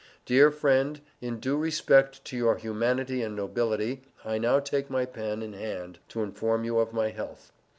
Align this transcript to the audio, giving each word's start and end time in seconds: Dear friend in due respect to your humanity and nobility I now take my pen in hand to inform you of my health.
Dear 0.25 0.49
friend 0.49 0.99
in 1.21 1.39
due 1.39 1.57
respect 1.57 2.25
to 2.25 2.35
your 2.35 2.55
humanity 2.55 3.21
and 3.21 3.35
nobility 3.35 4.01
I 4.25 4.39
now 4.39 4.59
take 4.59 4.89
my 4.89 5.05
pen 5.05 5.43
in 5.43 5.53
hand 5.53 5.99
to 6.07 6.23
inform 6.23 6.63
you 6.63 6.79
of 6.79 6.91
my 6.91 7.09
health. 7.09 7.51